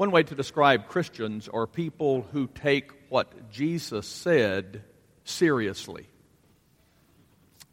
[0.00, 4.82] One way to describe Christians are people who take what Jesus said
[5.24, 6.06] seriously.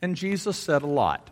[0.01, 1.29] And Jesus said a lot.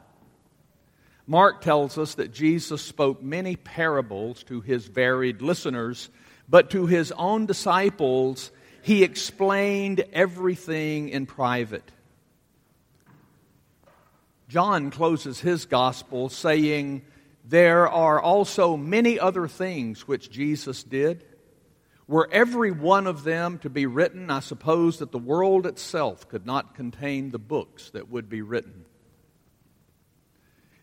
[1.27, 6.07] Mark tells us that Jesus spoke many parables to his varied listeners,
[6.47, 8.49] but to his own disciples,
[8.81, 11.91] he explained everything in private.
[14.47, 17.01] John closes his gospel saying,
[17.47, 21.23] There are also many other things which Jesus did.
[22.07, 26.45] Were every one of them to be written, I suppose that the world itself could
[26.45, 28.85] not contain the books that would be written.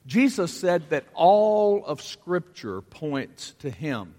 [0.07, 4.15] Jesus said that all of Scripture points to Him.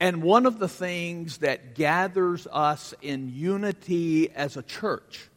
[0.00, 5.28] And one of the things that gathers us in unity as a church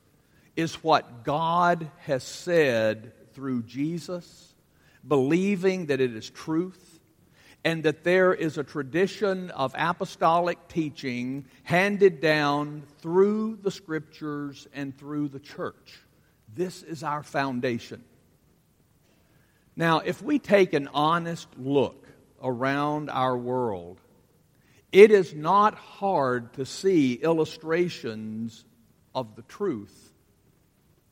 [0.55, 4.50] is what God has said through Jesus,
[5.07, 6.99] believing that it is truth,
[7.63, 14.97] and that there is a tradition of apostolic teaching handed down through the scriptures and
[14.97, 15.99] through the church.
[16.53, 18.03] This is our foundation.
[19.75, 22.07] Now, if we take an honest look
[22.41, 23.99] around our world,
[24.91, 28.65] it is not hard to see illustrations
[29.15, 30.13] of the truth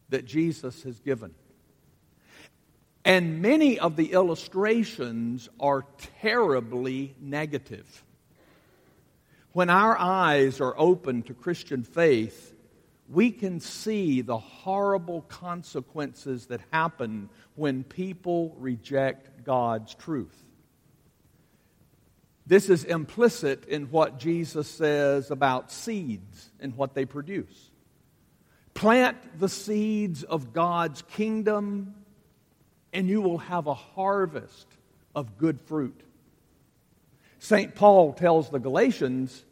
[0.09, 1.33] that Jesus has given.
[3.05, 5.85] And many of the illustrations are
[6.21, 8.03] terribly negative.
[9.53, 12.53] When our eyes are open to Christian faith,
[13.09, 20.43] we can see the horrible consequences that happen when people reject God's truth.
[22.45, 27.69] This is implicit in what Jesus says about seeds and what they produce.
[28.73, 31.95] Plant the seeds of God's kingdom,
[32.93, 34.67] and you will have a harvest
[35.15, 36.01] of good fruit.
[37.39, 37.73] St.
[37.75, 39.45] Paul tells the Galatians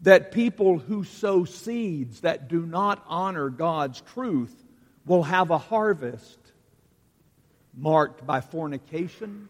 [0.00, 4.54] that people who sow seeds that do not honor God's truth
[5.06, 6.38] will have a harvest
[7.76, 9.48] marked by fornication,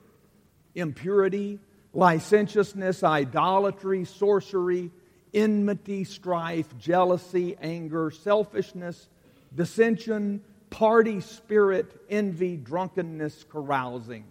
[0.74, 1.60] impurity,
[1.92, 4.90] licentiousness, idolatry, sorcery,
[5.32, 9.08] enmity, strife, jealousy, anger, selfishness,
[9.54, 10.42] dissension,
[10.74, 14.24] party spirit, envy, drunkenness, carousing.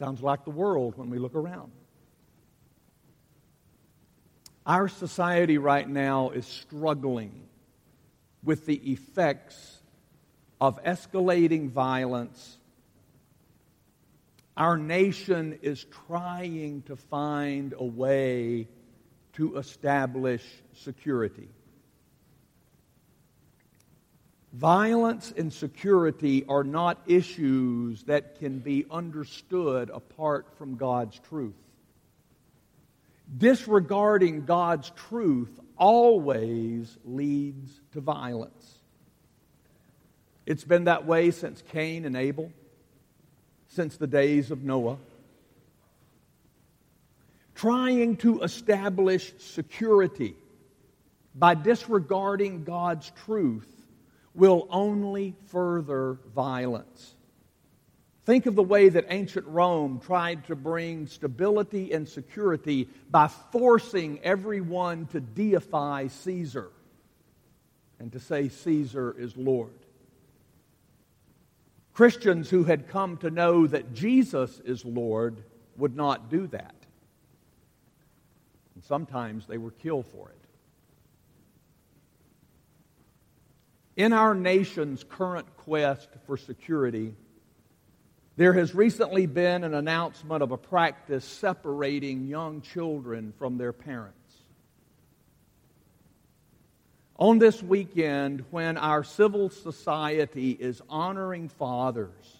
[0.00, 1.70] Sounds like the world when we look around.
[4.66, 7.46] Our society right now is struggling
[8.42, 9.80] with the effects
[10.60, 12.58] of escalating violence.
[14.56, 18.66] Our nation is trying to find a way
[19.34, 20.44] to establish
[20.74, 21.48] security.
[24.52, 31.54] Violence and security are not issues that can be understood apart from God's truth
[33.36, 38.74] disregarding God's truth always leads to violence.
[40.46, 42.52] It's been that way since Cain and Abel,
[43.68, 44.96] since the days of Noah.
[47.54, 50.34] Trying to establish security
[51.34, 53.68] by disregarding God's truth
[54.34, 57.14] will only further violence.
[58.24, 64.20] Think of the way that ancient Rome tried to bring stability and security by forcing
[64.22, 66.70] everyone to deify Caesar
[67.98, 69.74] and to say Caesar is Lord.
[71.92, 75.42] Christians who had come to know that Jesus is Lord
[75.76, 76.74] would not do that.
[78.74, 80.39] And sometimes they were killed for it.
[84.00, 87.12] In our nation's current quest for security,
[88.34, 94.16] there has recently been an announcement of a practice separating young children from their parents.
[97.16, 102.38] On this weekend, when our civil society is honoring fathers,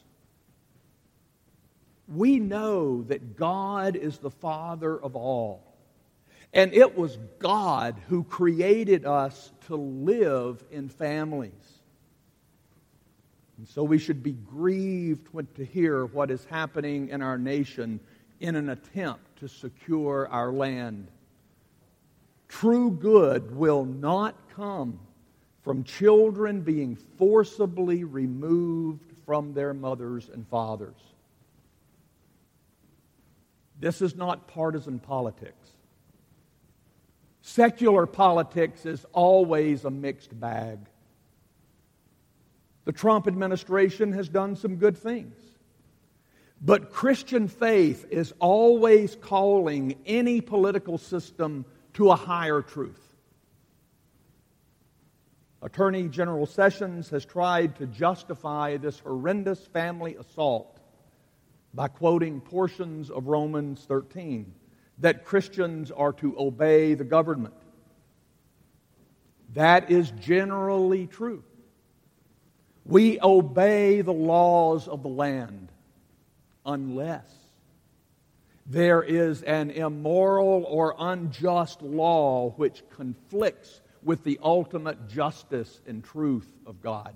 [2.09, 5.70] we know that God is the Father of all.
[6.53, 11.53] And it was God who created us to live in families.
[13.59, 18.01] And so we should be grieved to hear what is happening in our nation
[18.41, 21.09] in an attempt to secure our land.
[22.49, 24.99] True good will not come
[25.63, 30.97] from children being forcibly removed from their mothers and fathers.
[33.79, 35.69] This is not partisan politics.
[37.43, 40.79] Secular politics is always a mixed bag.
[42.85, 45.37] The Trump administration has done some good things.
[46.61, 51.65] But Christian faith is always calling any political system
[51.95, 53.01] to a higher truth.
[55.63, 60.79] Attorney General Sessions has tried to justify this horrendous family assault
[61.73, 64.55] by quoting portions of Romans 13
[65.01, 67.55] that Christians are to obey the government.
[69.55, 71.43] That is generally true.
[72.85, 75.69] We obey the laws of the land
[76.65, 77.29] unless
[78.67, 86.49] there is an immoral or unjust law which conflicts with the ultimate justice and truth
[86.67, 87.15] of God.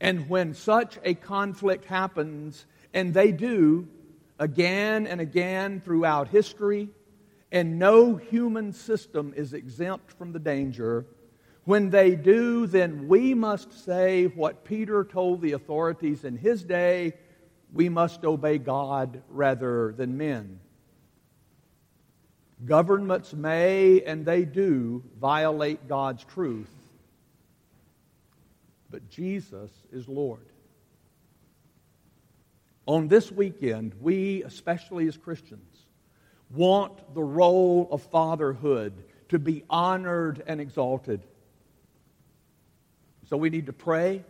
[0.00, 2.64] And when such a conflict happens,
[2.94, 3.88] and they do
[4.38, 6.88] again and again throughout history,
[7.50, 11.06] and no human system is exempt from the danger.
[11.64, 17.14] When they do, then we must say what Peter told the authorities in his day
[17.72, 20.60] we must obey God rather than men.
[22.64, 26.72] Governments may and they do violate God's truth,
[28.90, 30.46] but Jesus is Lord.
[32.88, 35.84] On this weekend, we, especially as Christians,
[36.48, 41.20] want the role of fatherhood to be honored and exalted.
[43.28, 44.24] So we need to pray,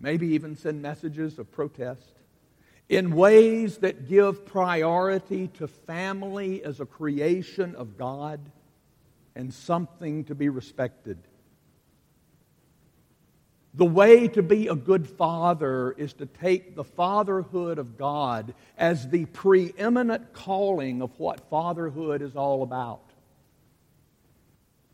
[0.00, 2.12] maybe even send messages of protest
[2.88, 8.40] in ways that give priority to family as a creation of God
[9.36, 11.18] and something to be respected.
[13.78, 19.08] The way to be a good father is to take the fatherhood of God as
[19.08, 23.08] the preeminent calling of what fatherhood is all about.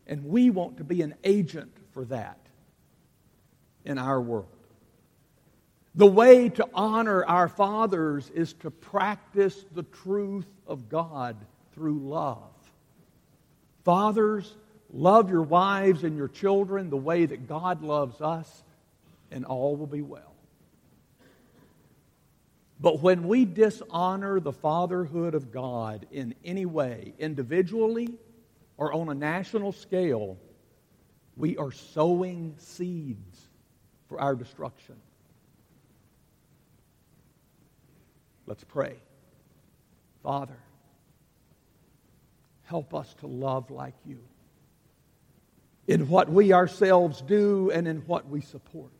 [0.07, 2.39] And we want to be an agent for that
[3.87, 4.49] in our world.
[5.95, 11.39] The way to honor our fathers is to practice the truth of God
[11.75, 12.53] through love.
[13.83, 14.55] Fathers,
[14.93, 18.63] love your wives and your children the way that God loves us
[19.35, 20.33] and all will be well.
[22.81, 28.17] But when we dishonor the fatherhood of God in any way, individually
[28.77, 30.39] or on a national scale,
[31.37, 33.41] we are sowing seeds
[34.09, 34.97] for our destruction.
[38.47, 38.97] Let's pray.
[40.23, 40.59] Father,
[42.65, 44.21] help us to love like you
[45.89, 48.93] in what we ourselves do and in what we support.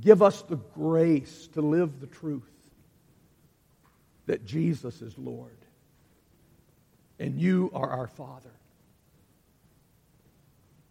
[0.00, 2.42] Give us the grace to live the truth
[4.26, 5.56] that Jesus is Lord
[7.18, 8.50] and you are our Father.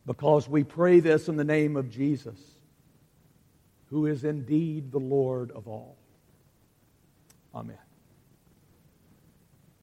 [0.05, 2.39] Because we pray this in the name of Jesus,
[3.89, 5.97] who is indeed the Lord of all.
[7.53, 7.77] Amen.